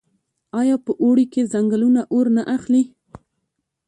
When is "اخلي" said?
2.55-2.83